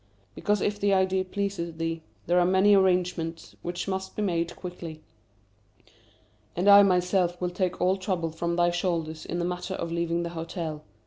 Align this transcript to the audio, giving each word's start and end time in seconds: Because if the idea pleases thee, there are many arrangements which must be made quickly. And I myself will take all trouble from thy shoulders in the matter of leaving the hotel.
Because 0.33 0.61
if 0.61 0.79
the 0.79 0.95
idea 0.95 1.23
pleases 1.23 1.77
thee, 1.77 2.01
there 2.25 2.39
are 2.39 2.43
many 2.43 2.73
arrangements 2.75 3.55
which 3.61 3.87
must 3.87 4.15
be 4.15 4.23
made 4.23 4.55
quickly. 4.55 5.03
And 6.55 6.67
I 6.67 6.81
myself 6.81 7.39
will 7.39 7.51
take 7.51 7.79
all 7.79 7.97
trouble 7.97 8.31
from 8.31 8.55
thy 8.55 8.71
shoulders 8.71 9.27
in 9.27 9.37
the 9.37 9.45
matter 9.45 9.75
of 9.75 9.91
leaving 9.91 10.23
the 10.23 10.29
hotel. 10.29 10.81